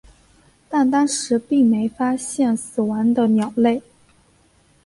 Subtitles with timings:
[0.67, 3.83] 但当时并没发现死亡的鸟类。